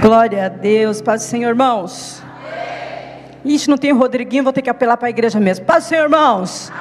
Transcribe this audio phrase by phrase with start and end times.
[0.00, 1.00] Glória a Deus.
[1.00, 2.22] Paz do Senhor, irmãos.
[3.44, 5.64] Ixi, não tem Rodriguinho, vou ter que apelar para a igreja mesmo.
[5.64, 6.72] Paz do Senhor, irmãos.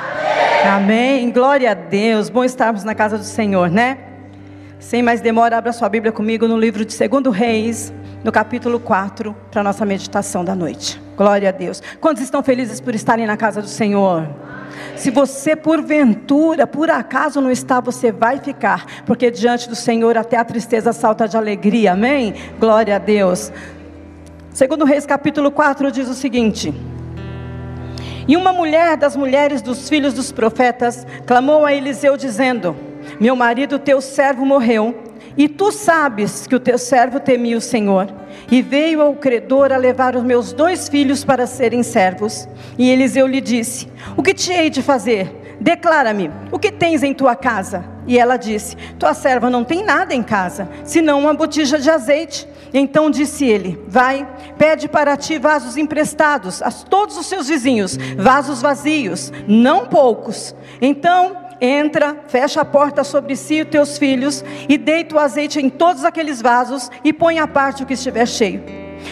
[0.63, 1.23] Amém.
[1.23, 1.31] Amém.
[1.31, 2.29] Glória a Deus.
[2.29, 3.97] Bom estarmos na casa do Senhor, né?
[4.79, 7.93] Sem mais demora, abra sua Bíblia comigo no livro de 2 Reis,
[8.23, 11.02] no capítulo 4, para nossa meditação da noite.
[11.16, 11.82] Glória a Deus.
[12.02, 14.27] Quantos estão felizes por estarem na casa do Senhor?
[14.96, 20.38] Se você porventura, por acaso não está, você vai ficar, porque diante do Senhor até
[20.38, 21.94] a tristeza salta de alegria.
[21.94, 22.34] Amém?
[22.60, 23.52] Glória a Deus.
[24.54, 26.74] Segundo Reis capítulo 4 diz o seguinte:
[28.28, 32.75] E uma mulher das mulheres dos filhos dos profetas clamou a Eliseu dizendo:
[33.19, 35.03] Meu marido, teu servo, morreu,
[35.38, 38.08] e tu sabes que o teu servo temia o Senhor,
[38.52, 42.47] e veio ao credor a levar os meus dois filhos para serem servos.
[42.77, 45.58] E Eliseu lhe disse: O que te hei de fazer?
[45.59, 47.85] Declara-me, o que tens em tua casa?
[48.08, 52.47] E ela disse: Tua serva não tem nada em casa, senão uma botija de azeite.
[52.73, 58.61] Então disse ele: Vai, pede para ti vasos emprestados a todos os seus vizinhos, vasos
[58.61, 60.55] vazios, não poucos.
[60.81, 65.70] Então entra, fecha a porta sobre si e teus filhos, e deita o azeite em
[65.70, 68.64] todos aqueles vasos, e põe à parte o que estiver cheio.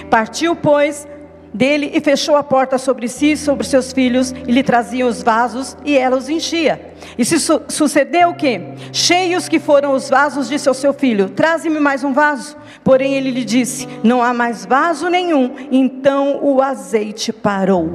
[0.10, 1.08] Partiu, pois,
[1.54, 5.22] dele e fechou a porta sobre si e sobre seus filhos, e lhe traziam os
[5.22, 6.94] vasos, e ela os enchia.
[7.18, 8.60] E se su sucedeu o que?
[8.92, 12.58] Cheios que foram os vasos, disse ao seu filho: Traze-me mais um vaso.
[12.84, 15.54] Porém ele lhe disse: Não há mais vaso nenhum.
[15.72, 17.88] Então o azeite parou.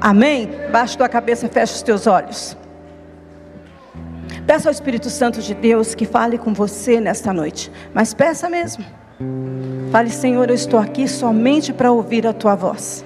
[0.00, 0.50] Amém?
[0.70, 2.57] Baixa tua cabeça, fecha os teus olhos.
[4.48, 7.70] Peça ao Espírito Santo de Deus que fale com você nesta noite.
[7.92, 8.82] Mas peça mesmo.
[9.92, 13.04] Fale, Senhor, eu estou aqui somente para ouvir a tua voz.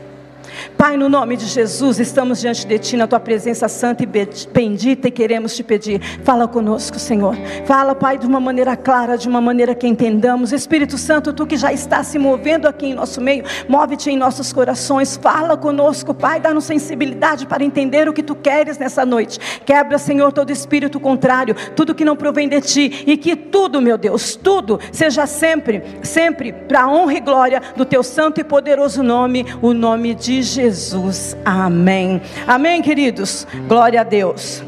[0.77, 5.09] Pai, no nome de Jesus, estamos diante de Ti, na Tua presença santa e bendita,
[5.09, 7.37] e queremos te pedir, fala conosco, Senhor.
[7.65, 10.53] Fala, Pai, de uma maneira clara, de uma maneira que entendamos.
[10.53, 14.53] Espírito Santo, Tu que já está se movendo aqui em nosso meio, move-te em nossos
[14.53, 19.39] corações, fala conosco, Pai, dá-nos sensibilidade para entender o que Tu queres nessa noite.
[19.65, 23.97] Quebra, Senhor, todo espírito contrário, tudo que não provém de Ti, e que tudo, meu
[23.97, 29.03] Deus, tudo seja sempre, sempre para a honra e glória do Teu santo e poderoso
[29.03, 31.37] nome, o nome de Jesus.
[31.45, 32.21] Amém.
[32.47, 33.47] Amém, queridos.
[33.69, 34.63] Glória a Deus.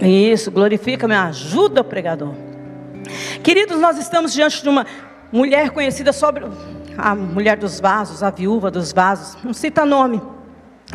[0.00, 2.34] Isso, glorifica, me ajuda, pregador.
[3.42, 4.86] Queridos, nós estamos diante de uma
[5.32, 6.44] mulher conhecida sobre
[6.98, 9.36] a mulher dos vasos, a viúva dos vasos.
[9.42, 10.20] Não cita nome,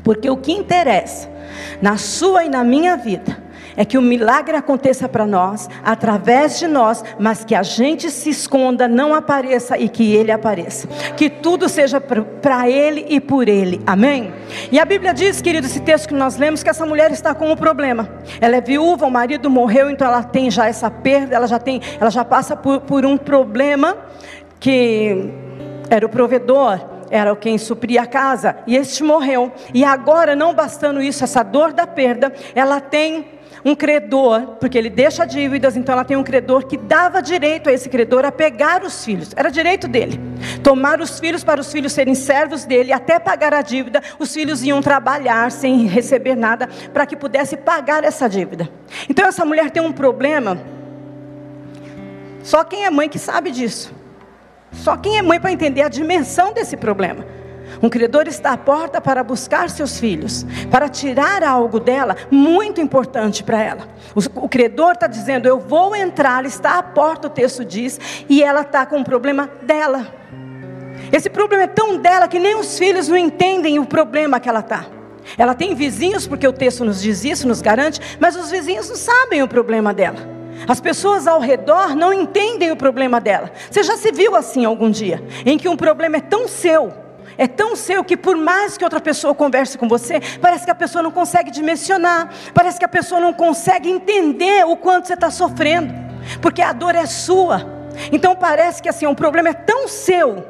[0.04, 1.30] porque o que interessa
[1.82, 6.68] na sua e na minha vida é que o milagre aconteça para nós, através de
[6.68, 10.88] nós, mas que a gente se esconda, não apareça e que ele apareça.
[11.16, 13.82] Que tudo seja para ele e por ele.
[13.86, 14.34] Amém?
[14.72, 17.52] E a Bíblia diz, querido, esse texto que nós lemos, que essa mulher está com
[17.52, 18.10] um problema.
[18.40, 21.82] Ela é viúva, o marido morreu, então ela tem já essa perda, ela já tem,
[22.00, 23.98] ela já passa por, por um problema
[24.60, 25.30] que
[25.90, 26.80] era o provedor,
[27.12, 29.52] era quem supria a casa, e este morreu.
[29.74, 34.90] E agora, não bastando isso, essa dor da perda, ela tem um credor, porque ele
[34.90, 38.84] deixa dívidas, então ela tem um credor que dava direito a esse credor a pegar
[38.84, 40.20] os filhos, era direito dele.
[40.64, 44.64] Tomar os filhos para os filhos serem servos dele, até pagar a dívida, os filhos
[44.64, 48.68] iam trabalhar sem receber nada para que pudesse pagar essa dívida.
[49.08, 50.60] Então essa mulher tem um problema.
[52.44, 54.01] Só quem é mãe que sabe disso.
[54.72, 57.26] Só quem é mãe para entender a dimensão desse problema.
[57.82, 63.44] Um credor está à porta para buscar seus filhos, para tirar algo dela muito importante
[63.44, 63.88] para ela.
[64.16, 68.44] O, o credor está dizendo: Eu vou entrar, está à porta, o texto diz, e
[68.44, 70.08] ela está com um problema dela.
[71.12, 74.60] Esse problema é tão dela que nem os filhos não entendem o problema que ela
[74.60, 74.86] está.
[75.38, 78.96] Ela tem vizinhos, porque o texto nos diz isso, nos garante, mas os vizinhos não
[78.96, 80.41] sabem o problema dela.
[80.68, 83.52] As pessoas ao redor não entendem o problema dela.
[83.70, 86.94] Você já se viu assim algum dia, em que um problema é tão seu,
[87.38, 90.76] é tão seu que por mais que outra pessoa converse com você, parece que a
[90.76, 95.32] pessoa não consegue dimensionar, parece que a pessoa não consegue entender o quanto você está
[95.32, 95.94] sofrendo,
[96.42, 97.66] porque a dor é sua.
[98.12, 100.46] Então parece que assim, o problema é tão seu,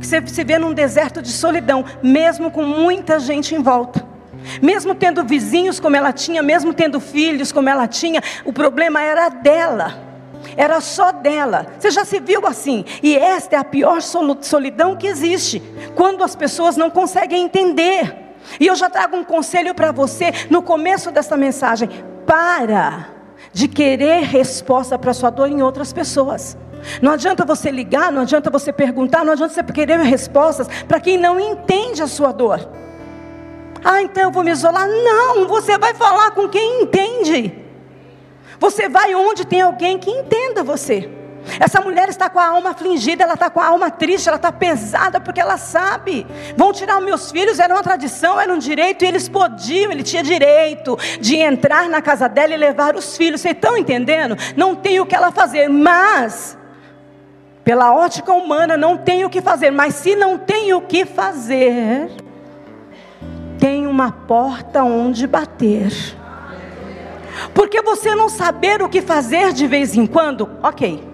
[0.00, 4.11] que você se vê num deserto de solidão, mesmo com muita gente em volta.
[4.60, 9.28] Mesmo tendo vizinhos como ela tinha, mesmo tendo filhos como ela tinha, o problema era
[9.28, 10.12] dela
[10.56, 11.66] era só dela.
[11.78, 12.84] Você já se viu assim?
[13.02, 15.62] E esta é a pior solidão que existe,
[15.94, 18.14] quando as pessoas não conseguem entender.
[18.58, 21.88] E eu já trago um conselho para você no começo desta mensagem:
[22.26, 23.06] para
[23.52, 26.56] de querer resposta para sua dor em outras pessoas.
[27.00, 31.16] Não adianta você ligar, não adianta você perguntar, não adianta você querer respostas para quem
[31.16, 32.68] não entende a sua dor.
[33.84, 34.86] Ah, então eu vou me isolar?
[34.88, 37.52] Não, você vai falar com quem entende.
[38.58, 41.10] Você vai onde tem alguém que entenda você.
[41.58, 44.52] Essa mulher está com a alma afligida, ela está com a alma triste, ela está
[44.52, 46.26] pesada, porque ela sabe.
[46.56, 50.02] Vão tirar os meus filhos, era uma tradição, era um direito, e eles podiam, ele
[50.02, 53.40] tinha direito de entrar na casa dela e levar os filhos.
[53.40, 54.36] Vocês estão entendendo?
[54.56, 56.56] Não tem o que ela fazer, mas,
[57.64, 59.70] pela ótica humana, não tem o que fazer.
[59.70, 62.08] Mas se não tem o que fazer,
[63.92, 65.92] uma porta onde bater.
[67.54, 71.12] Porque você não saber o que fazer de vez em quando, ok.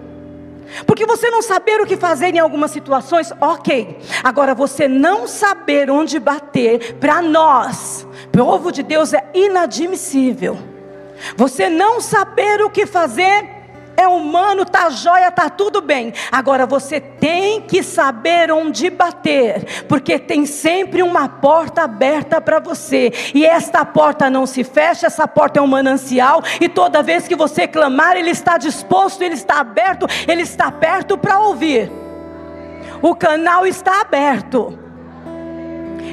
[0.85, 3.99] Porque você não saber o que fazer em algumas situações, ok.
[4.23, 10.57] Agora, você não saber onde bater, para nós, povo de Deus, é inadmissível.
[11.35, 13.45] Você não saber o que fazer,
[13.99, 16.13] é humano, tá jóia, tá tudo bem.
[16.31, 23.11] Agora você tem que saber onde bater, porque tem sempre uma porta aberta para você.
[23.35, 27.35] E esta porta não se fecha, essa porta é um manancial, e toda vez que
[27.35, 31.91] você clamar, ele está disposto, ele está aberto, ele está perto para ouvir.
[33.01, 34.88] O canal está aberto.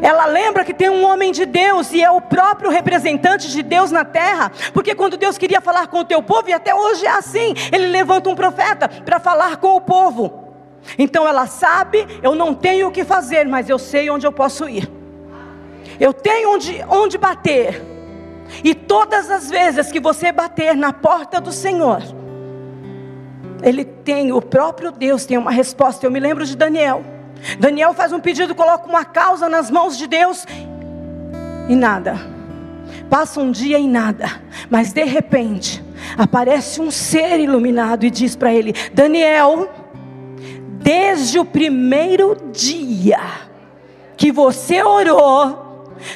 [0.03, 3.91] Ela lembra que tem um homem de Deus e é o próprio representante de Deus
[3.91, 7.11] na terra, porque quando Deus queria falar com o teu povo, e até hoje é
[7.11, 10.45] assim, ele levanta um profeta para falar com o povo.
[10.99, 14.69] Então ela sabe, eu não tenho o que fazer, mas eu sei onde eu posso
[14.69, 14.91] ir.
[15.99, 17.83] Eu tenho onde, onde bater.
[18.63, 22.03] E todas as vezes que você bater na porta do Senhor,
[23.63, 26.07] Ele tem, o próprio Deus tem uma resposta.
[26.07, 27.16] Eu me lembro de Daniel.
[27.59, 30.47] Daniel faz um pedido, coloca uma causa nas mãos de Deus
[31.69, 32.19] e nada.
[33.09, 35.85] Passa um dia e nada, mas de repente
[36.17, 39.71] aparece um ser iluminado e diz para ele: Daniel,
[40.81, 43.21] desde o primeiro dia
[44.17, 45.66] que você orou,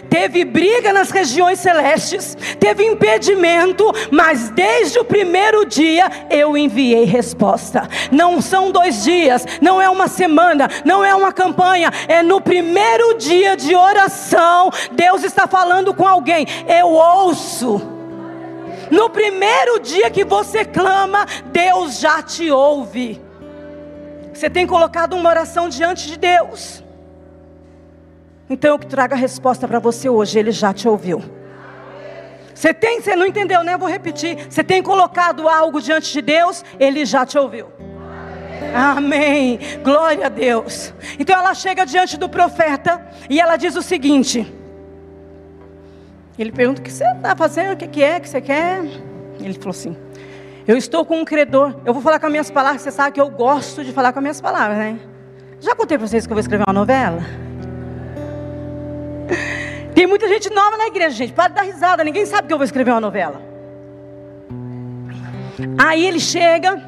[0.09, 7.89] teve briga nas regiões celestes, teve impedimento, mas desde o primeiro dia eu enviei resposta.
[8.11, 13.15] Não são dois dias, não é uma semana, não é uma campanha, é no primeiro
[13.15, 14.71] dia de oração.
[14.93, 17.81] Deus está falando com alguém, eu ouço.
[18.91, 23.21] No primeiro dia que você clama, Deus já te ouve.
[24.33, 26.80] Você tem colocado uma oração diante de Deus.
[28.51, 31.23] Então eu que trago a resposta para você hoje, ele já te ouviu.
[32.53, 33.75] Você tem, você não entendeu, né?
[33.75, 34.47] Eu vou repetir.
[34.51, 37.69] Você tem colocado algo diante de Deus, ele já te ouviu.
[38.75, 39.59] Amém.
[39.83, 40.93] Glória a Deus.
[41.19, 43.01] Então ela chega diante do profeta
[43.31, 44.53] e ela diz o seguinte:
[46.39, 47.73] Ele pergunta: O que você está fazendo?
[47.73, 48.83] O que é que você quer?
[49.41, 49.97] Ele falou assim:
[50.67, 51.75] Eu estou com um credor.
[51.85, 52.83] Eu vou falar com as minhas palavras.
[52.83, 54.99] Você sabe que eu gosto de falar com as minhas palavras, né?
[55.61, 57.50] Já contei para vocês que eu vou escrever uma novela?
[59.95, 61.33] Tem muita gente nova na igreja, gente.
[61.33, 62.05] Para dar risada.
[62.05, 63.41] Ninguém sabe que eu vou escrever uma novela.
[65.79, 66.83] Aí ele chega,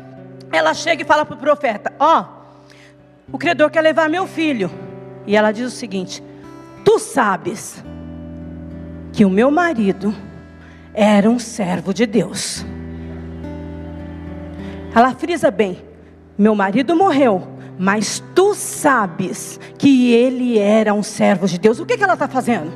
[0.51, 4.71] ela chega e fala para o profeta: Ó, oh, o credor quer levar meu filho.
[5.27, 6.23] E ela diz o seguinte:
[6.85, 7.83] Tu sabes
[9.13, 10.15] que o meu marido
[10.95, 12.65] era um servo de Deus.
[14.95, 15.83] Ela frisa bem:
[16.37, 17.47] Meu marido morreu,
[17.79, 21.79] mas tu sabes que ele era um servo de Deus.
[21.81, 22.73] O que, que ela está fazendo?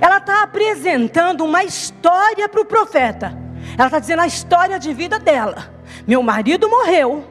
[0.00, 3.36] Ela está apresentando uma história para o profeta.
[3.76, 5.70] Ela está dizendo a história de vida dela.
[6.06, 7.24] Meu marido morreu.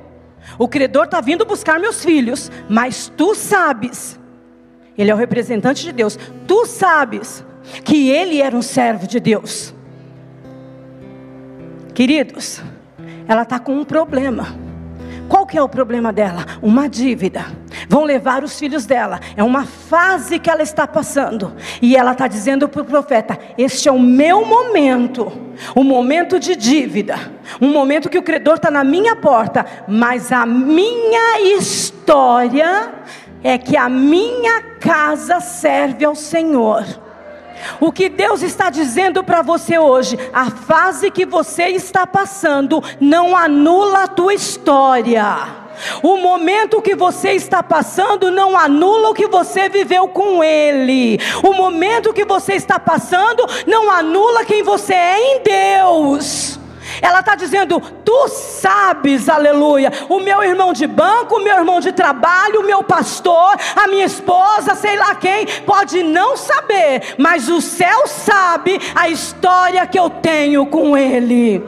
[0.58, 2.52] O credor está vindo buscar meus filhos.
[2.70, 4.20] Mas tu sabes.
[4.98, 6.18] Ele é o representante de Deus.
[6.48, 7.44] Tu sabes
[7.84, 9.74] que ele era um servo de Deus.
[11.94, 12.62] Queridos,
[13.28, 14.65] ela está com um problema.
[15.28, 16.46] Qual que é o problema dela?
[16.62, 17.46] Uma dívida.
[17.90, 19.20] Vão levar os filhos dela.
[19.36, 21.54] É uma fase que ela está passando.
[21.82, 25.32] E ela está dizendo para o profeta: Este é o meu momento.
[25.76, 27.18] Um momento de dívida.
[27.60, 29.66] Um momento que o credor está na minha porta.
[29.88, 32.94] Mas a minha história
[33.44, 37.05] é que a minha casa serve ao Senhor.
[37.80, 43.36] O que Deus está dizendo para você hoje, a fase que você está passando não
[43.36, 45.66] anula a tua história.
[46.02, 51.20] O momento que você está passando não anula o que você viveu com Ele.
[51.44, 56.45] O momento que você está passando não anula quem você é em Deus.
[57.02, 59.92] Ela está dizendo: Tu sabes, aleluia.
[60.10, 64.06] O meu irmão de banco, o meu irmão de trabalho, o meu pastor, a minha
[64.06, 70.10] esposa, sei lá quem, pode não saber, mas o céu sabe a história que eu
[70.10, 71.64] tenho com ele.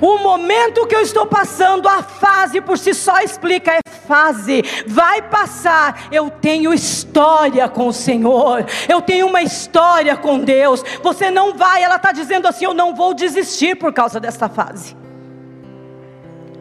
[0.00, 5.22] O momento que eu estou passando, a fase por si só explica, é fase, vai
[5.22, 6.08] passar.
[6.12, 10.82] Eu tenho história com o Senhor, eu tenho uma história com Deus.
[11.02, 14.96] Você não vai, ela está dizendo assim: eu não vou desistir por causa dessa fase.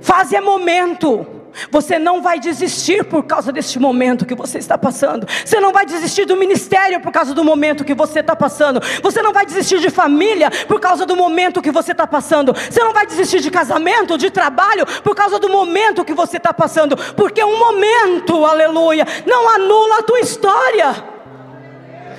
[0.02, 1.43] Fase é momento.
[1.72, 5.28] Você não vai desistir por causa deste momento que você está passando.
[5.46, 8.82] Você não vai desistir do ministério por causa do momento que você está passando.
[9.02, 12.54] Você não vai desistir de família por causa do momento que você está passando.
[12.54, 16.54] Você não vai desistir de casamento, de trabalho por causa do momento que você está
[16.54, 16.98] passando.
[17.16, 21.14] Porque um momento, aleluia, não anula a tua história.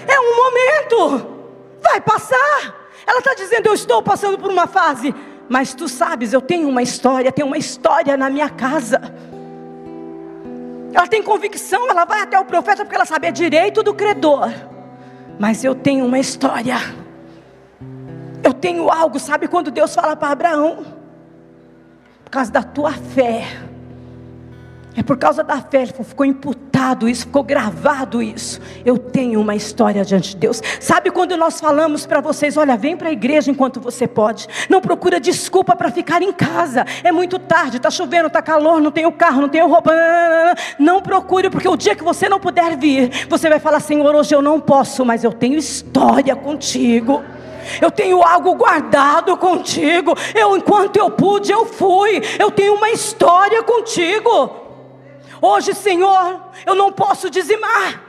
[0.07, 1.35] É um momento.
[1.83, 2.85] Vai passar.
[3.07, 5.15] Ela está dizendo: Eu estou passando por uma fase.
[5.49, 9.01] Mas tu sabes, eu tenho uma história, tenho uma história na minha casa.
[10.93, 14.51] Ela tem convicção, ela vai até o profeta porque ela sabe é direito do credor.
[15.39, 16.77] Mas eu tenho uma história.
[18.43, 20.85] Eu tenho algo, sabe quando Deus fala para Abraão?
[22.25, 23.45] Por causa da tua fé.
[24.97, 26.74] É por causa da fé, ficou imputado
[27.09, 28.61] isso, ficou gravado isso.
[28.85, 30.61] Eu tenho uma história diante de Deus.
[30.81, 34.47] Sabe quando nós falamos para vocês, olha, vem para a igreja enquanto você pode.
[34.69, 36.85] Não procura desculpa para ficar em casa.
[37.03, 39.93] É muito tarde, está chovendo, está calor, não tenho carro, não tenho roupa.
[40.79, 44.35] Não procure, porque o dia que você não puder vir, você vai falar, Senhor, hoje
[44.35, 47.23] eu não posso, mas eu tenho história contigo.
[47.81, 50.15] Eu tenho algo guardado contigo.
[50.35, 52.23] Eu, enquanto eu pude, eu fui.
[52.39, 54.64] Eu tenho uma história contigo.
[55.41, 58.03] Hoje, Senhor, eu não posso dizimar.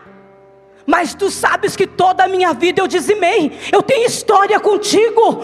[0.85, 3.59] Mas tu sabes que toda a minha vida eu dizimei.
[3.71, 5.43] Eu tenho história contigo.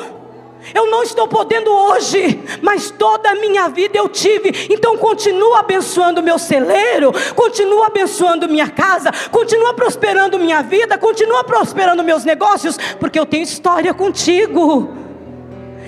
[0.75, 4.67] Eu não estou podendo hoje, mas toda a minha vida eu tive.
[4.69, 12.03] Então continua abençoando meu celeiro, continua abençoando minha casa, continua prosperando minha vida, continua prosperando
[12.03, 14.93] meus negócios, porque eu tenho história contigo.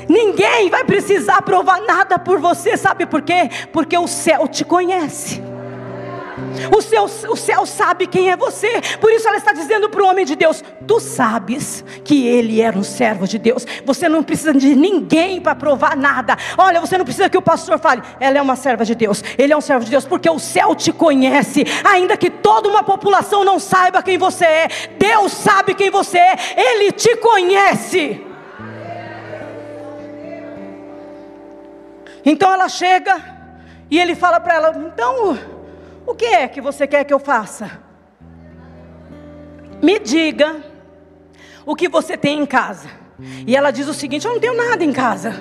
[0.09, 3.49] Ninguém vai precisar provar nada por você, sabe por quê?
[3.71, 5.52] Porque o céu te conhece.
[6.75, 8.81] O céu, o céu sabe quem é você.
[8.99, 12.77] Por isso ela está dizendo para o homem de Deus: Tu sabes que ele era
[12.77, 13.65] um servo de Deus.
[13.85, 16.37] Você não precisa de ninguém para provar nada.
[16.57, 18.01] Olha, você não precisa que o pastor fale.
[18.19, 19.23] Ela é uma serva de Deus.
[19.37, 21.63] Ele é um servo de Deus porque o céu te conhece.
[21.83, 24.67] Ainda que toda uma população não saiba quem você é,
[24.97, 26.35] Deus sabe quem você é.
[26.57, 28.21] Ele te conhece.
[32.25, 33.21] Então ela chega
[33.89, 35.37] e ele fala para ela: Então
[36.05, 37.79] o que é que você quer que eu faça?
[39.81, 40.57] Me diga
[41.65, 42.87] o que você tem em casa.
[43.45, 45.33] E ela diz o seguinte: Eu não tenho nada em casa.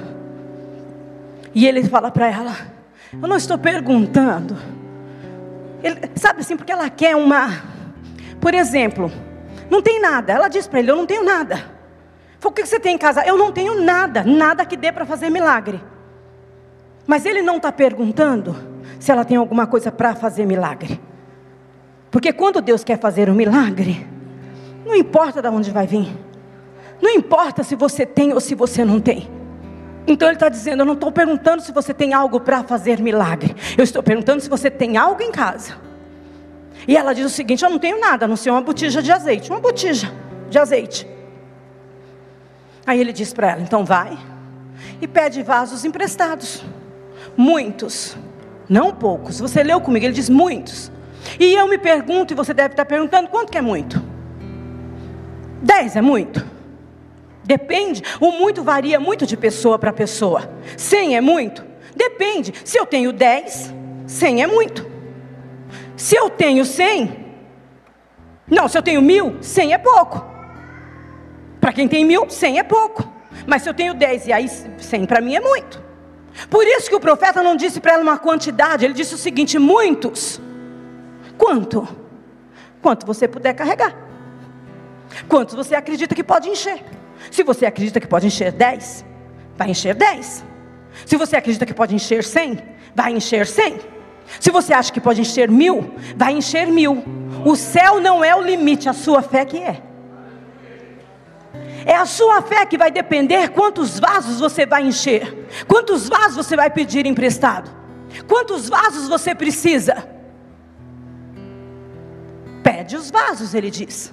[1.54, 2.56] E ele fala para ela:
[3.12, 4.56] Eu não estou perguntando.
[5.82, 7.62] Ele, sabe assim, porque ela quer uma.
[8.40, 9.10] Por exemplo,
[9.70, 10.32] não tem nada.
[10.32, 11.64] Ela diz para ele: Eu não tenho nada.
[12.44, 13.24] o que você tem em casa?
[13.24, 15.82] Eu não tenho nada, nada que dê para fazer milagre.
[17.06, 18.71] Mas ele não está perguntando
[19.02, 21.00] se ela tem alguma coisa para fazer milagre.
[22.08, 24.06] Porque quando Deus quer fazer um milagre,
[24.86, 26.16] não importa de onde vai vir,
[27.00, 29.28] não importa se você tem ou se você não tem.
[30.06, 33.56] Então ele está dizendo: Eu não estou perguntando se você tem algo para fazer milagre,
[33.76, 35.74] eu estou perguntando se você tem algo em casa.
[36.86, 39.10] E ela diz o seguinte: Eu não tenho nada, a não ser uma botija de
[39.10, 40.12] azeite, uma botija
[40.48, 41.08] de azeite.
[42.86, 44.16] Aí ele diz para ela: Então vai
[45.00, 46.64] e pede vasos emprestados,
[47.36, 48.16] muitos
[48.72, 49.38] não poucos.
[49.38, 50.90] Você leu comigo, ele diz muitos.
[51.38, 54.02] E eu me pergunto, e você deve estar perguntando, quanto que é muito?
[55.62, 56.44] Dez é muito?
[57.44, 58.02] Depende.
[58.18, 60.50] O muito varia muito de pessoa para pessoa.
[60.76, 61.64] Cem é muito?
[61.94, 62.54] Depende.
[62.64, 63.72] Se eu tenho dez,
[64.06, 64.90] cem é muito.
[65.94, 67.22] Se eu tenho cem,
[68.48, 70.24] não, se eu tenho mil, cem é pouco.
[71.60, 73.06] Para quem tem mil, cem é pouco.
[73.46, 75.91] Mas se eu tenho dez e aí cem para mim é muito.
[76.48, 79.58] Por isso que o profeta não disse para ela uma quantidade, ele disse o seguinte:
[79.58, 80.40] muitos.
[81.36, 81.86] Quanto?
[82.80, 83.94] Quanto você puder carregar.
[85.28, 86.82] Quantos você acredita que pode encher?
[87.30, 89.04] Se você acredita que pode encher 10,
[89.56, 90.44] vai encher 10.
[91.06, 92.58] Se você acredita que pode encher 100,
[92.94, 93.80] vai encher 100.
[94.40, 97.04] Se você acha que pode encher mil, vai encher mil.
[97.44, 99.82] O céu não é o limite, a sua fé que é.
[101.84, 106.54] É a sua fé que vai depender quantos vasos você vai encher, quantos vasos você
[106.54, 107.70] vai pedir emprestado,
[108.28, 110.08] quantos vasos você precisa.
[112.62, 114.12] Pede os vasos, ele diz.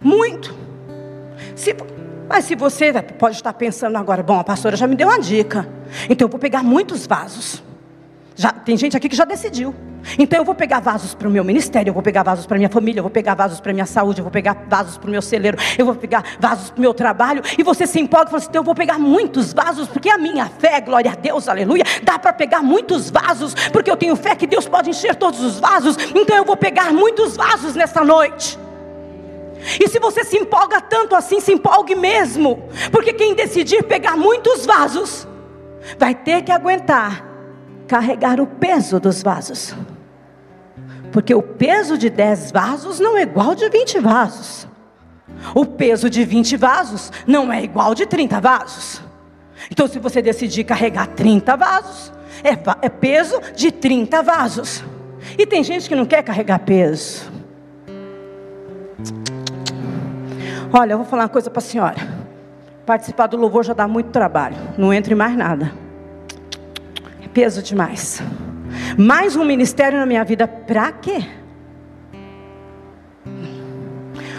[0.00, 0.54] Muito.
[1.56, 1.74] Se,
[2.28, 5.68] mas se você pode estar pensando agora, bom, a pastora já me deu uma dica,
[6.08, 7.63] então eu vou pegar muitos vasos.
[8.36, 9.74] Já, tem gente aqui que já decidiu.
[10.18, 12.68] Então eu vou pegar vasos para o meu ministério, eu vou pegar vasos para minha
[12.68, 15.22] família, eu vou pegar vasos para minha saúde, eu vou pegar vasos para o meu
[15.22, 17.42] celeiro, eu vou pegar vasos para o meu trabalho.
[17.56, 20.18] E você se empolga e fala assim: então eu vou pegar muitos vasos, porque a
[20.18, 24.34] minha fé, glória a Deus, aleluia, dá para pegar muitos vasos, porque eu tenho fé
[24.34, 25.96] que Deus pode encher todos os vasos.
[26.14, 28.58] Então eu vou pegar muitos vasos nesta noite.
[29.80, 34.66] E se você se empolga tanto assim, se empolgue mesmo, porque quem decidir pegar muitos
[34.66, 35.26] vasos,
[35.98, 37.33] vai ter que aguentar
[37.86, 39.74] carregar o peso dos vasos.
[41.12, 44.66] Porque o peso de 10 vasos não é igual de 20 vasos.
[45.54, 49.02] O peso de 20 vasos não é igual de 30 vasos.
[49.70, 52.12] Então, se você decidir carregar 30 vasos,
[52.42, 54.84] é, é peso de 30 vasos.
[55.38, 57.32] E tem gente que não quer carregar peso.
[60.72, 61.96] Olha, eu vou falar uma coisa para a senhora.
[62.84, 64.56] Participar do louvor já dá muito trabalho.
[64.76, 65.83] Não entre mais nada.
[67.34, 68.22] Peso demais.
[68.96, 71.26] Mais um ministério na minha vida, para quê?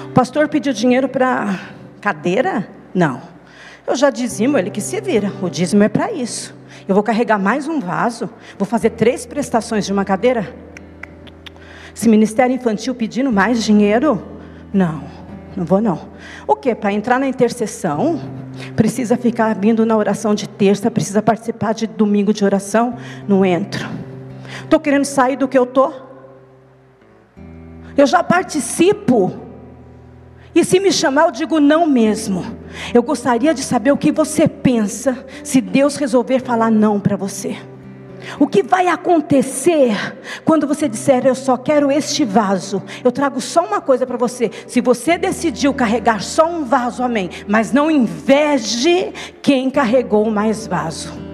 [0.05, 1.59] O pastor pediu dinheiro para
[1.99, 2.65] cadeira?
[2.93, 3.21] Não.
[3.85, 5.29] Eu já dizimo, ele que se vira.
[5.41, 6.55] O dízimo é para isso.
[6.87, 10.55] Eu vou carregar mais um vaso, vou fazer três prestações de uma cadeira.
[11.93, 14.25] Se ministério infantil pedindo mais dinheiro?
[14.71, 15.03] Não.
[15.53, 16.07] Não vou não.
[16.47, 16.73] O que?
[16.73, 18.21] Para entrar na intercessão,
[18.75, 22.95] precisa ficar vindo na oração de terça, precisa participar de domingo de oração?
[23.27, 23.87] Não entro.
[24.63, 26.05] Estou querendo sair do que eu estou?
[27.97, 29.33] Eu já participo.
[30.53, 32.45] E se me chamar, eu digo não mesmo.
[32.93, 37.57] Eu gostaria de saber o que você pensa se Deus resolver falar não para você.
[38.39, 39.95] O que vai acontecer
[40.43, 42.81] quando você disser eu só quero este vaso?
[43.03, 44.51] Eu trago só uma coisa para você.
[44.67, 47.29] Se você decidiu carregar só um vaso, amém.
[47.47, 51.24] Mas não inveje quem carregou mais vaso.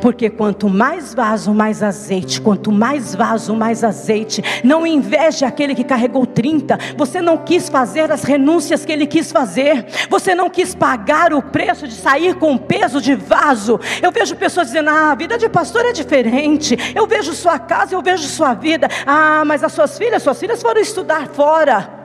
[0.00, 2.40] Porque quanto mais vaso, mais azeite.
[2.40, 4.42] Quanto mais vaso, mais azeite.
[4.64, 6.78] Não inveje aquele que carregou 30.
[6.96, 9.86] Você não quis fazer as renúncias que ele quis fazer.
[10.08, 13.78] Você não quis pagar o preço de sair com peso de vaso.
[14.02, 16.76] Eu vejo pessoas dizendo: ah, a vida de pastor é diferente.
[16.94, 18.88] Eu vejo sua casa, eu vejo sua vida.
[19.06, 21.99] Ah, mas as suas filhas, suas filhas foram estudar fora.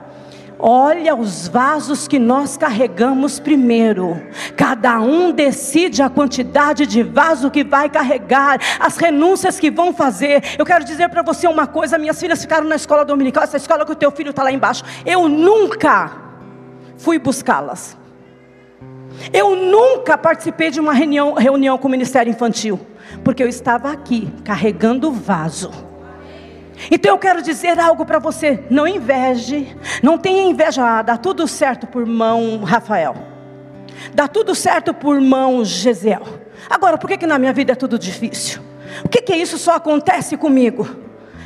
[0.58, 4.20] Olha os vasos que nós carregamos primeiro.
[4.56, 10.42] Cada um decide a quantidade de vaso que vai carregar, as renúncias que vão fazer.
[10.58, 13.84] Eu quero dizer para você uma coisa: minhas filhas ficaram na escola dominical, essa escola
[13.84, 14.82] que o teu filho está lá embaixo.
[15.04, 16.12] Eu nunca
[16.96, 17.96] fui buscá-las.
[19.32, 22.80] Eu nunca participei de uma reunião, reunião com o Ministério Infantil,
[23.24, 25.70] porque eu estava aqui carregando vaso.
[26.90, 31.46] Então eu quero dizer algo para você: não inveje, não tenha inveja, ah, dá tudo
[31.48, 33.14] certo por mão Rafael,
[34.14, 36.22] dá tudo certo por mão Gesiel.
[36.68, 38.60] Agora, por que, que na minha vida é tudo difícil?
[39.04, 40.88] O que, que é isso só acontece comigo?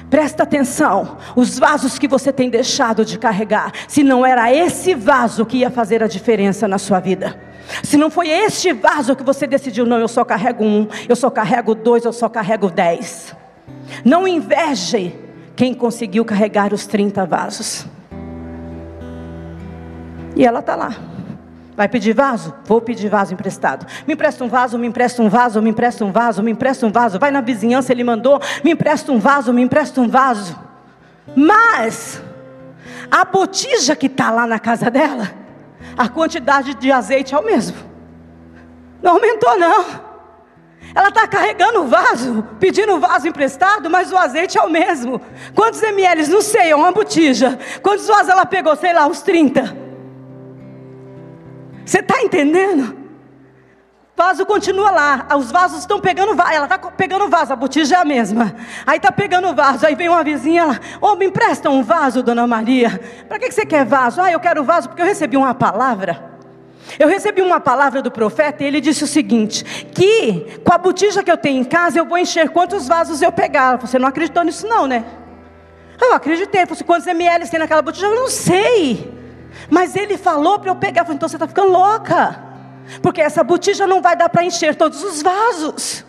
[0.08, 5.46] Presta atenção, os vasos que você tem deixado de carregar, se não era esse vaso
[5.46, 7.38] que ia fazer a diferença na sua vida.
[7.84, 11.30] Se não foi este vaso que você decidiu, não, eu só carrego um, eu só
[11.30, 13.32] carrego dois, eu só carrego dez.
[14.04, 15.14] Não inveje
[15.56, 17.87] quem conseguiu carregar os 30 vasos.
[20.37, 20.94] E ela está lá.
[21.76, 22.54] Vai pedir vaso?
[22.64, 23.87] Vou pedir vaso emprestado.
[24.06, 26.92] Me empresta um vaso, me empresta um vaso, me empresta um vaso, me empresta um
[26.92, 27.18] vaso.
[27.18, 28.40] Vai na vizinhança, ele mandou.
[28.62, 30.59] Me empresta um vaso, me empresta um vaso.
[31.35, 32.22] Mas,
[33.11, 35.30] a botija que está lá na casa dela,
[35.96, 37.76] a quantidade de azeite é o mesmo.
[39.02, 40.10] Não aumentou, não.
[40.94, 45.20] Ela está carregando o vaso, pedindo o vaso emprestado, mas o azeite é o mesmo.
[45.54, 46.26] Quantos ml?
[46.26, 47.58] Não sei, é uma botija.
[47.82, 48.74] Quantos vasos ela pegou?
[48.74, 49.76] Sei lá, uns 30.
[51.84, 52.96] Você está entendendo?
[54.16, 57.94] O vaso continua lá, os vasos estão pegando vaso, ela está pegando vaso, a botija
[57.94, 58.54] é a mesma.
[58.86, 62.22] Aí está pegando vaso, aí vem uma vizinha lá, ô, oh, me empresta um vaso,
[62.22, 63.00] dona Maria.
[63.28, 64.20] Para que você quer vaso?
[64.20, 66.29] Ah, eu quero vaso porque eu recebi uma palavra.
[66.98, 69.64] Eu recebi uma palavra do profeta e ele disse o seguinte:
[69.94, 73.32] que com a botija que eu tenho em casa eu vou encher quantos vasos eu
[73.32, 73.76] pegar.
[73.76, 75.04] Você não acreditou nisso, não, né?
[76.00, 76.62] Eu acreditei.
[76.62, 78.06] Ele falou quantos ml tem naquela botija?
[78.06, 79.12] Eu não sei.
[79.68, 81.02] Mas ele falou para eu pegar.
[81.02, 82.42] Eu falei, então você está ficando louca.
[83.02, 86.04] Porque essa botija não vai dar para encher todos os vasos.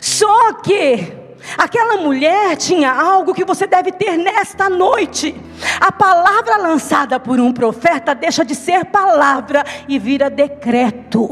[0.00, 1.19] Só que
[1.56, 5.34] Aquela mulher tinha algo que você deve ter nesta noite.
[5.80, 11.30] A palavra lançada por um profeta deixa de ser palavra e vira decreto.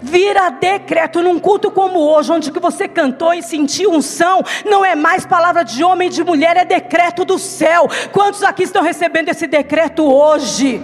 [0.00, 4.96] Vira decreto num culto como hoje, onde que você cantou e sentiu unção, não é
[4.96, 7.88] mais palavra de homem e de mulher, é decreto do céu.
[8.10, 10.82] Quantos aqui estão recebendo esse decreto hoje?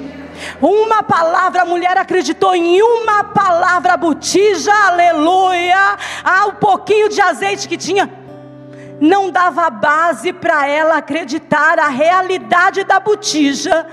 [0.61, 5.97] Uma palavra, a mulher acreditou em uma palavra, botija, aleluia.
[6.25, 8.11] Ah, o pouquinho de azeite que tinha
[9.01, 13.87] não dava base para ela acreditar a realidade da botija,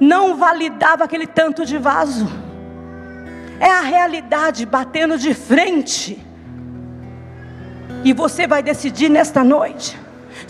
[0.00, 2.26] não validava aquele tanto de vaso.
[3.58, 6.24] É a realidade batendo de frente.
[8.02, 9.98] E você vai decidir nesta noite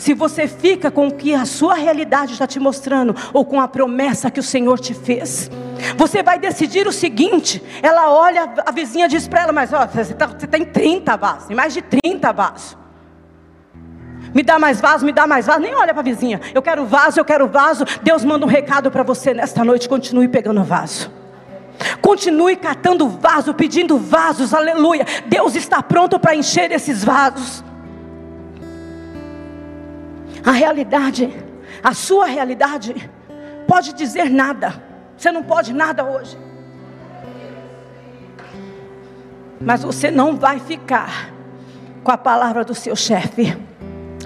[0.00, 3.68] se você fica com o que a sua realidade está te mostrando, ou com a
[3.68, 5.50] promessa que o Senhor te fez.
[5.96, 10.14] Você vai decidir o seguinte: ela olha, a vizinha diz para ela, mas ó, você,
[10.14, 12.78] tá, você tem 30 vasos, tem mais de 30 vasos.
[14.34, 15.60] Me dá mais vaso, me dá mais vaso.
[15.60, 16.40] Nem olha para a vizinha.
[16.54, 17.84] Eu quero vaso, eu quero vaso.
[18.02, 19.88] Deus manda um recado para você nesta noite.
[19.88, 21.10] Continue pegando vaso.
[22.00, 24.54] Continue catando vaso, pedindo vasos.
[24.54, 25.04] Aleluia.
[25.26, 27.64] Deus está pronto para encher esses vasos.
[30.44, 31.32] A realidade,
[31.82, 33.10] a sua realidade,
[33.66, 34.82] pode dizer nada.
[35.16, 36.38] Você não pode nada hoje.
[39.60, 41.30] Mas você não vai ficar
[42.02, 43.56] com a palavra do seu chefe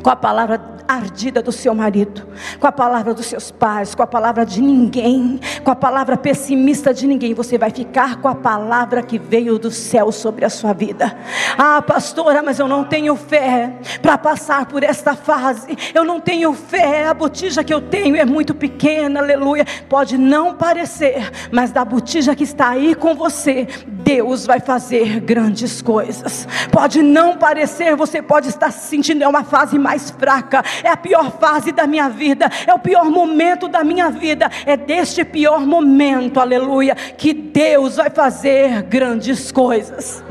[0.05, 2.29] com a palavra ardida do seu marido,
[2.61, 6.93] com a palavra dos seus pais, com a palavra de ninguém, com a palavra pessimista
[6.93, 7.33] de ninguém.
[7.33, 11.17] Você vai ficar com a palavra que veio do céu sobre a sua vida.
[11.57, 15.75] Ah, pastora, mas eu não tenho fé para passar por esta fase.
[15.95, 17.07] Eu não tenho fé.
[17.07, 19.65] A botija que eu tenho é muito pequena, aleluia.
[19.89, 23.67] Pode não parecer, mas da botija que está aí com você,
[24.05, 26.47] Deus vai fazer grandes coisas.
[26.71, 30.97] Pode não parecer, você pode estar se sentindo é uma fase mais fraca, é a
[30.97, 34.51] pior fase da minha vida, é o pior momento da minha vida.
[34.67, 40.23] É deste pior momento, aleluia, que Deus vai fazer grandes coisas.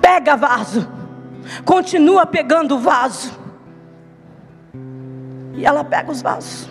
[0.00, 0.90] Pega vaso,
[1.64, 3.38] continua pegando vaso.
[5.54, 6.68] E ela pega os vasos.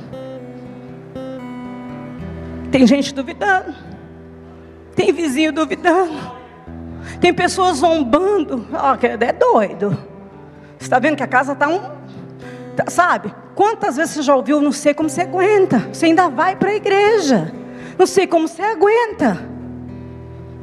[2.72, 3.89] Tem gente duvidando.
[5.00, 6.12] Tem vizinho duvidando.
[7.22, 8.68] Tem pessoas zombando.
[8.74, 9.92] Oh, é doido.
[10.78, 11.80] Você está vendo que a casa está um.
[12.76, 13.34] Tá, sabe?
[13.56, 14.60] Quantas vezes você já ouviu?
[14.60, 15.88] Não sei como você aguenta.
[15.94, 17.50] Você ainda vai para a igreja.
[17.98, 19.38] Não sei como você aguenta.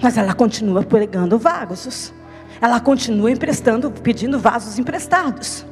[0.02, 2.12] Mas ela continua pregando vasos.
[2.60, 5.64] Ela continua emprestando, pedindo vasos emprestados.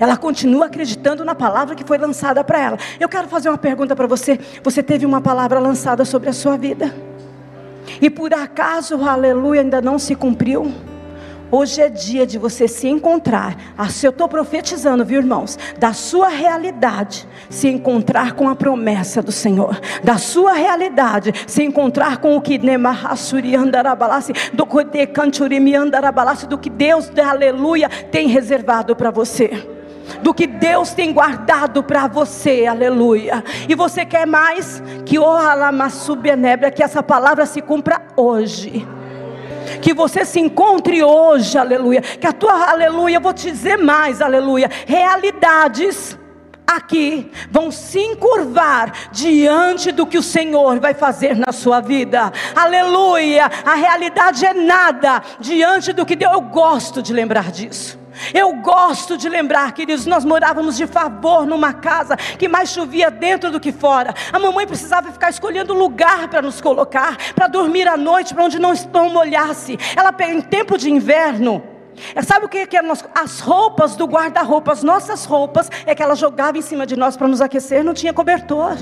[0.00, 2.78] Ela continua acreditando na palavra que foi lançada para ela.
[2.98, 4.40] Eu quero fazer uma pergunta para você.
[4.62, 6.94] Você teve uma palavra lançada sobre a sua vida?
[8.00, 10.72] E por acaso o aleluia ainda não se cumpriu?
[11.50, 13.56] Hoje é dia de você se encontrar.
[13.78, 15.56] Ah, eu estou profetizando, viu, irmãos?
[15.78, 19.80] Da sua realidade, se encontrar com a promessa do Senhor.
[20.02, 22.58] Da sua realidade, se encontrar com o que
[24.52, 24.78] do que
[26.48, 29.75] do que Deus, aleluia, tem reservado para você
[30.22, 33.42] do que Deus tem guardado para você, aleluia.
[33.68, 38.86] E você quer mais que o alamassubenebra, que essa palavra se cumpra hoje.
[39.80, 42.00] Que você se encontre hoje, aleluia.
[42.00, 44.70] Que a tua, aleluia, eu vou te dizer mais, aleluia.
[44.86, 46.18] Realidades
[46.66, 52.32] aqui vão se encurvar diante do que o Senhor vai fazer na sua vida.
[52.54, 53.50] Aleluia!
[53.64, 56.32] A realidade é nada diante do que Deus.
[56.32, 57.98] Eu gosto de lembrar disso.
[58.32, 63.50] Eu gosto de lembrar, queridos, nós morávamos de favor numa casa que mais chovia dentro
[63.50, 64.14] do que fora.
[64.32, 68.58] A mamãe precisava ficar escolhendo lugar para nos colocar, para dormir à noite, para onde
[68.58, 68.72] não,
[69.10, 69.78] molhasse.
[69.94, 71.62] Ela em tempo de inverno,
[72.24, 76.14] Sabe o que, que eram as roupas do guarda-roupa, as nossas roupas, é que ela
[76.14, 78.76] jogava em cima de nós para nos aquecer, não tinha cobertor.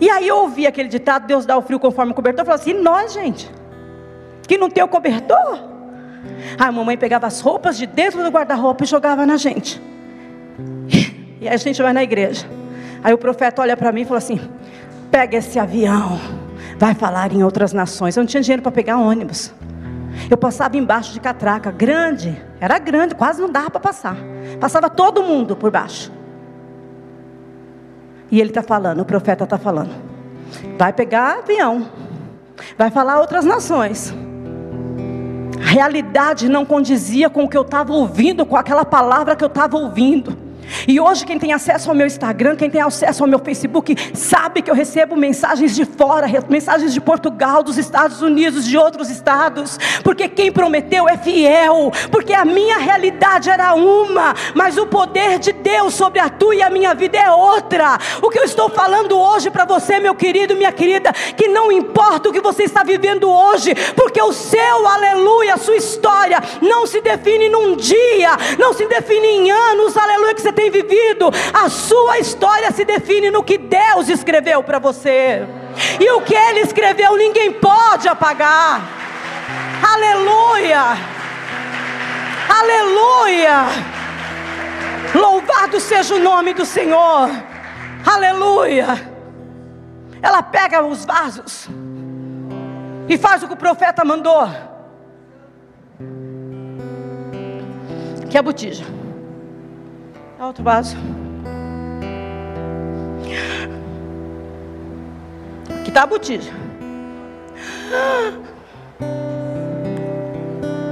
[0.00, 2.44] E aí eu ouvi aquele ditado: Deus dá o frio conforme o cobertor.
[2.46, 3.50] Eu assim: e nós, gente,
[4.46, 5.58] que não tem o cobertor?
[6.58, 9.80] A mamãe pegava as roupas de dentro do guarda-roupa e jogava na gente.
[11.40, 12.46] E a gente vai na igreja.
[13.02, 14.40] Aí o profeta olha para mim e fala assim:
[15.10, 16.18] pega esse avião,
[16.78, 18.16] vai falar em outras nações.
[18.16, 19.52] Eu não tinha dinheiro para pegar ônibus.
[20.30, 24.16] Eu passava embaixo de catraca, grande, era grande, quase não dava para passar.
[24.60, 26.12] Passava todo mundo por baixo.
[28.30, 29.94] E ele está falando, o profeta está falando:
[30.78, 31.88] vai pegar avião,
[32.76, 34.14] vai falar outras nações
[35.74, 39.76] realidade não condizia com o que eu estava ouvindo, com aquela palavra que eu estava
[39.76, 40.43] ouvindo.
[40.86, 44.62] E hoje, quem tem acesso ao meu Instagram, quem tem acesso ao meu Facebook, sabe
[44.62, 49.78] que eu recebo mensagens de fora, mensagens de Portugal, dos Estados Unidos, de outros estados,
[50.02, 55.52] porque quem prometeu é fiel, porque a minha realidade era uma, mas o poder de
[55.52, 57.98] Deus sobre a tua e a minha vida é outra.
[58.22, 62.28] O que eu estou falando hoje para você, meu querido, minha querida, que não importa
[62.28, 67.00] o que você está vivendo hoje, porque o seu aleluia, a sua história, não se
[67.00, 72.18] define num dia, não se define em anos, aleluia, que você tem vivido, a sua
[72.18, 75.46] história se define no que Deus escreveu para você.
[76.00, 78.80] E o que Ele escreveu ninguém pode apagar.
[79.92, 80.96] Aleluia!
[82.48, 83.66] Aleluia!
[85.14, 87.30] Louvado seja o nome do Senhor.
[88.06, 89.12] Aleluia!
[90.22, 91.68] Ela pega os vasos
[93.08, 94.48] e faz o que o profeta mandou.
[98.30, 98.84] Que é a botija.
[100.46, 100.96] Outro vaso.
[105.94, 106.52] dá a botija.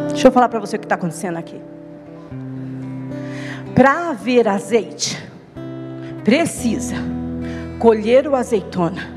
[0.09, 1.61] Deixa eu falar para você o que está acontecendo aqui.
[3.75, 5.19] Para haver azeite,
[6.23, 6.95] precisa
[7.81, 9.11] colher o azeitona,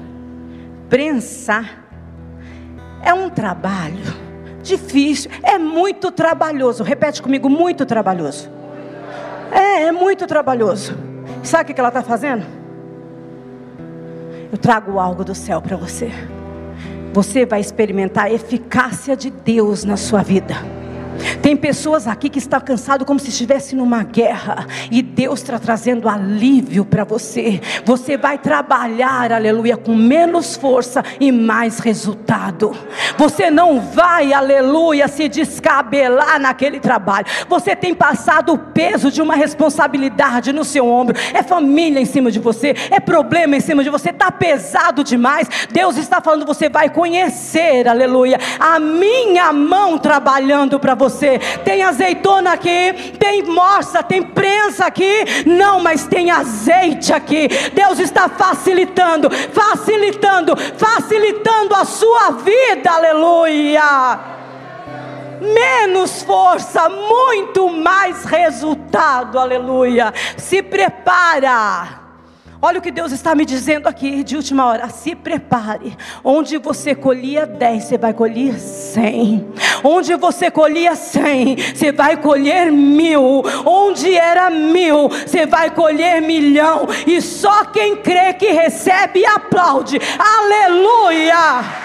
[0.89, 1.85] prensar.
[3.03, 4.25] É um trabalho
[4.63, 6.83] difícil, é muito trabalhoso.
[6.83, 8.49] Repete comigo, muito trabalhoso.
[9.51, 10.95] É, é muito trabalhoso.
[11.43, 12.45] Sabe o que ela está fazendo?
[14.51, 16.11] Eu trago algo do céu para você.
[17.13, 20.55] Você vai experimentar a eficácia de Deus na sua vida.
[21.41, 24.67] Tem pessoas aqui que estão cansadas como se estivesse numa guerra.
[24.91, 27.61] E Deus está trazendo alívio para você.
[27.83, 32.75] Você vai trabalhar, aleluia, com menos força e mais resultado.
[33.17, 37.25] Você não vai, aleluia, se descabelar naquele trabalho.
[37.47, 41.15] Você tem passado o peso de uma responsabilidade no seu ombro.
[41.33, 45.47] É família em cima de você, é problema em cima de você, está pesado demais.
[45.71, 51.39] Deus está falando, você vai conhecer, aleluia, a minha mão trabalhando para você você.
[51.63, 55.43] Tem azeitona aqui, tem morsa, tem prensa aqui.
[55.45, 57.47] Não, mas tem azeite aqui.
[57.73, 62.91] Deus está facilitando, facilitando, facilitando a sua vida.
[62.91, 64.35] Aleluia
[65.41, 70.13] menos força, muito mais resultado, aleluia.
[70.37, 72.04] Se prepara.
[72.65, 74.89] Olha o que Deus está me dizendo aqui de última hora.
[74.89, 75.95] Se prepare.
[76.23, 79.53] Onde você colhia 10, você vai colher 100.
[79.83, 83.43] Onde você colhia 100, você vai colher mil.
[83.63, 86.87] Onde era mil, você vai colher milhão.
[87.05, 89.99] E só quem crê que recebe aplaude.
[90.17, 91.84] Aleluia!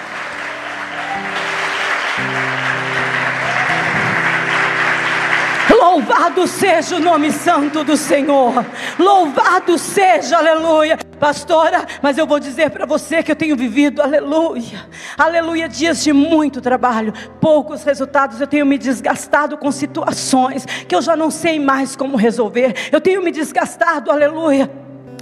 [5.81, 8.63] Louvado seja o nome santo do Senhor.
[8.99, 10.95] Louvado seja, aleluia.
[11.19, 14.87] Pastora, mas eu vou dizer para você que eu tenho vivido, aleluia.
[15.17, 18.39] Aleluia, dias de muito trabalho, poucos resultados.
[18.39, 22.75] Eu tenho me desgastado com situações que eu já não sei mais como resolver.
[22.91, 24.69] Eu tenho me desgastado, aleluia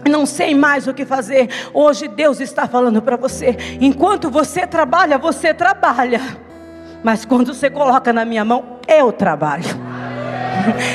[0.09, 1.49] não sei mais o que fazer.
[1.73, 6.19] Hoje Deus está falando para você: enquanto você trabalha, você trabalha.
[7.03, 9.88] Mas quando você coloca na minha mão, eu trabalho.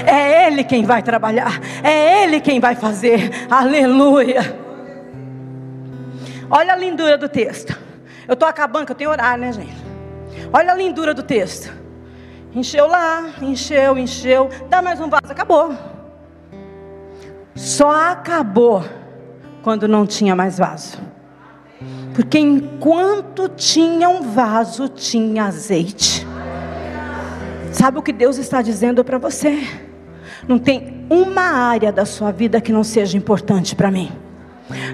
[0.07, 3.31] É Ele quem vai trabalhar, é Ele quem vai fazer.
[3.51, 4.63] Aleluia.
[6.51, 7.79] Olha a lindura do texto.
[8.29, 9.85] Eu estou acabando, que eu tenho orar, né, gente?
[10.53, 11.73] Olha a lindura do texto.
[12.55, 14.49] Encheu lá, encheu, encheu.
[14.69, 15.75] Dá mais um vaso, acabou.
[17.55, 18.85] Só acabou
[19.63, 20.99] quando não tinha mais vaso.
[22.15, 26.27] Porque enquanto tinha um vaso, tinha azeite.
[27.75, 29.67] Sabe o que Deus está dizendo para você?
[30.47, 34.13] Não tem uma área da sua vida que não seja importante para mim.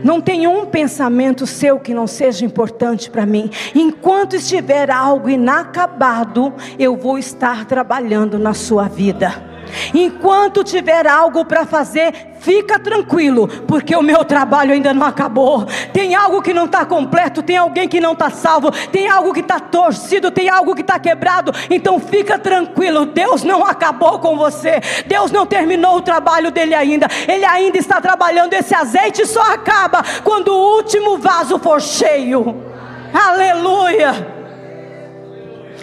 [0.03, 3.51] Não tem um pensamento seu que não seja importante para mim.
[3.75, 9.50] Enquanto estiver algo inacabado, eu vou estar trabalhando na sua vida.
[9.95, 15.67] Enquanto tiver algo para fazer, fica tranquilo, porque o meu trabalho ainda não acabou.
[15.93, 19.41] Tem algo que não está completo, tem alguém que não está salvo, tem algo que
[19.41, 21.53] está torcido, tem algo que está quebrado.
[21.69, 27.07] Então fica tranquilo, Deus não acabou com você, Deus não terminou o trabalho dele ainda,
[27.29, 28.55] Ele ainda está trabalhando.
[28.55, 32.65] Esse azeite só acaba quando o último vaso for cheio.
[33.13, 34.41] Aleluia!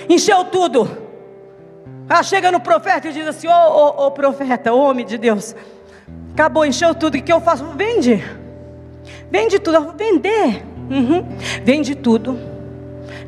[0.09, 1.06] Encheu tudo.
[2.09, 5.55] Ela chega no profeta e diz assim: Ô oh, oh, oh, profeta, homem de Deus,
[6.33, 7.65] acabou, encheu tudo, o que eu faço?
[7.75, 8.23] Vende,
[9.29, 11.25] vende tudo, eu vou vender, uhum.
[11.63, 12.39] vende tudo,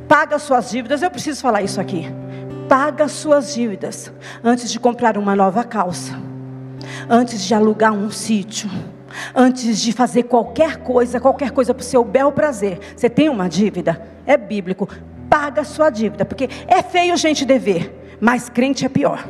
[0.07, 1.01] paga suas dívidas.
[1.01, 2.07] Eu preciso falar isso aqui.
[2.69, 4.13] Paga suas dívidas
[4.43, 6.13] antes de comprar uma nova calça,
[7.09, 8.69] antes de alugar um sítio,
[9.35, 12.79] antes de fazer qualquer coisa, qualquer coisa para o seu bel prazer.
[12.95, 14.01] Você tem uma dívida?
[14.25, 14.87] É bíblico.
[15.27, 18.08] Paga sua dívida, porque é feio gente dever.
[18.19, 19.27] Mas crente é pior.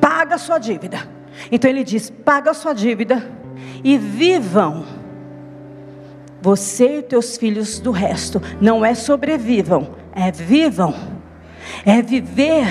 [0.00, 1.08] Paga a sua dívida.
[1.50, 3.28] Então ele diz: paga a sua dívida
[3.82, 4.84] e vivam.
[6.40, 8.42] Você e teus filhos do resto.
[8.60, 10.94] Não é sobrevivam, é vivam.
[11.84, 12.66] É viver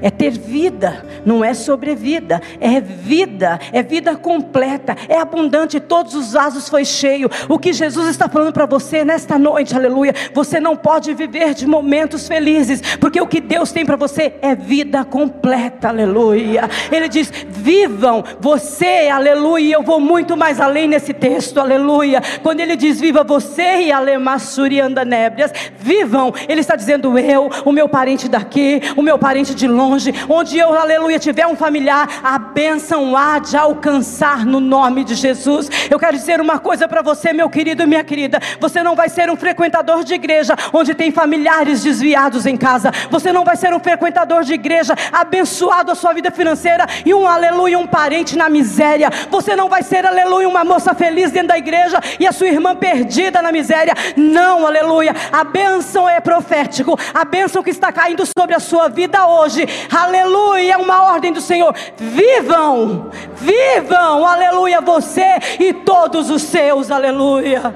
[0.00, 6.32] é ter vida, não é sobrevida, é vida, é vida completa, é abundante, todos os
[6.32, 7.30] vasos foi cheio.
[7.48, 11.66] O que Jesus está falando para você nesta noite, aleluia, você não pode viver de
[11.66, 16.68] momentos felizes, porque o que Deus tem para você é vida completa, aleluia.
[16.90, 19.74] Ele diz: vivam, você, aleluia.
[19.74, 22.22] Eu vou muito mais além nesse texto, aleluia.
[22.42, 27.72] Quando ele diz: viva você e Alemassuri anda nébrias, vivam, ele está dizendo eu, o
[27.72, 32.20] meu parente daqui, o meu parente de longe longe, onde eu, aleluia, tiver um familiar,
[32.22, 35.70] a bênção há de alcançar no nome de Jesus.
[35.90, 39.08] Eu quero dizer uma coisa para você, meu querido e minha querida: você não vai
[39.08, 43.72] ser um frequentador de igreja onde tem familiares desviados em casa, você não vai ser
[43.74, 48.48] um frequentador de igreja abençoado a sua vida financeira e um aleluia, um parente na
[48.48, 52.48] miséria, você não vai ser, aleluia, uma moça feliz dentro da igreja e a sua
[52.48, 58.24] irmã perdida na miséria, não, aleluia, a bênção é profético, a bênção que está caindo
[58.26, 65.38] sobre a sua vida hoje, aleluia, é uma ordem do Senhor, vivam, vivam, aleluia, você
[65.58, 67.74] e todos os seus, aleluia.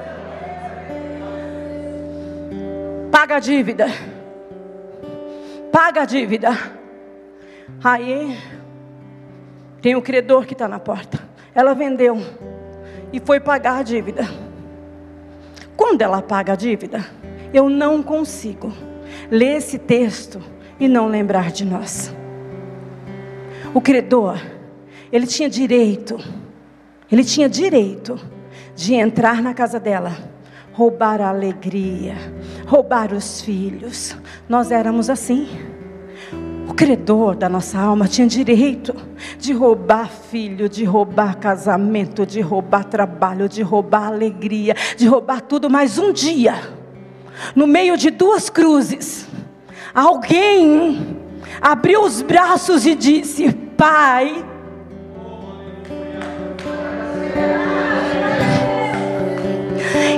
[3.11, 3.87] Paga a dívida,
[5.71, 6.51] paga a dívida.
[7.85, 8.39] Aí
[9.81, 11.19] tem o um credor que está na porta.
[11.55, 12.19] Ela vendeu
[13.13, 14.27] e foi pagar a dívida.
[15.77, 17.05] Quando ela paga a dívida,
[17.53, 18.73] eu não consigo
[19.31, 20.43] ler esse texto
[20.85, 22.13] e não lembrar de nós.
[23.73, 24.37] O credor,
[25.13, 26.19] ele tinha direito,
[27.11, 28.19] ele tinha direito
[28.75, 30.13] de entrar na casa dela,
[30.73, 32.17] roubar a alegria,
[32.67, 34.17] roubar os filhos.
[34.49, 35.47] Nós éramos assim.
[36.69, 38.93] O credor da nossa alma tinha direito
[39.39, 45.71] de roubar filho, de roubar casamento, de roubar trabalho, de roubar alegria, de roubar tudo,
[45.71, 46.55] mas um dia,
[47.55, 49.29] no meio de duas cruzes,
[49.95, 51.21] alguém
[51.61, 54.45] abriu os braços e disse: Pai,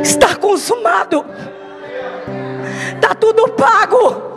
[0.03, 1.25] está consumado,
[2.95, 4.35] está tudo pago.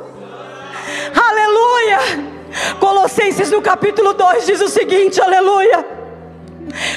[1.16, 2.00] Aleluia!
[2.80, 5.86] Colossenses no capítulo 2 diz o seguinte: Aleluia!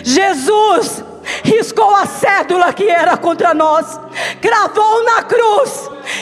[0.03, 1.05] Jesus
[1.45, 4.01] riscou a cédula que era contra nós,
[4.41, 5.90] cravou na cruz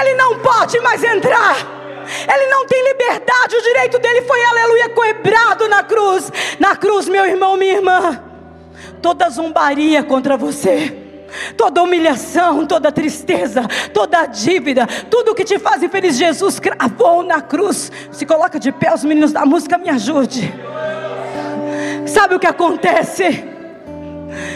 [0.00, 1.56] Ele não pode mais entrar.
[2.32, 6.32] Ele não tem liberdade, o direito dele foi, aleluia, quebrado na cruz.
[6.58, 8.22] Na cruz, meu irmão, minha irmã.
[9.02, 11.06] Toda zombaria contra você
[11.56, 17.92] toda humilhação, toda tristeza, toda dívida, tudo que te faz infeliz, Jesus cravou na cruz.
[18.10, 20.52] Se coloca de pé, os meninos da música me ajude.
[22.06, 23.44] Sabe o que acontece?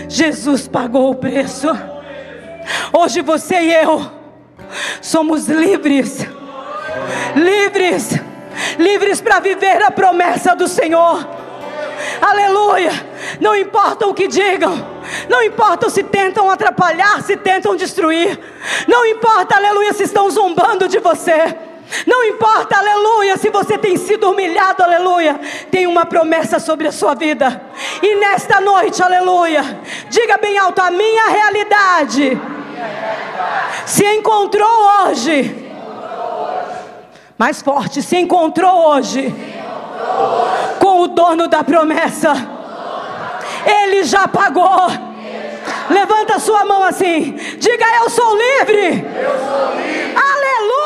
[0.09, 1.68] Jesus pagou o preço.
[2.92, 4.21] Hoje você e eu
[5.01, 6.27] somos livres.
[7.37, 8.20] Livres.
[8.79, 11.27] Livres para viver a promessa do Senhor.
[12.20, 12.92] Aleluia.
[13.40, 14.92] Não importa o que digam.
[15.29, 18.38] Não importa se tentam atrapalhar, se tentam destruir.
[18.87, 21.57] Não importa, aleluia, se estão zombando de você.
[22.07, 25.38] Não importa, aleluia, se você tem sido humilhado, aleluia,
[25.70, 27.61] tem uma promessa sobre a sua vida.
[28.03, 29.62] E nesta noite, aleluia,
[30.09, 32.40] diga bem alto: a minha realidade
[33.87, 34.68] se encontrou
[35.07, 35.71] hoje.
[37.38, 39.35] Mais forte, se encontrou hoje
[40.79, 42.33] com o dono da promessa.
[43.64, 44.88] Ele já pagou.
[45.90, 47.33] Levanta sua mão assim.
[47.59, 49.05] Diga: Eu sou livre.
[49.14, 50.14] Eu sou livre.
[50.16, 50.82] Aleluia.